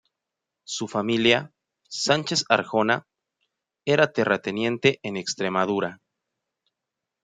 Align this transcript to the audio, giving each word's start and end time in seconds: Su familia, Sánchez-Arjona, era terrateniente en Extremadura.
Su 0.63 0.87
familia, 0.87 1.51
Sánchez-Arjona, 1.87 3.03
era 3.85 4.11
terrateniente 4.11 4.99
en 5.03 5.15
Extremadura. 5.15 5.99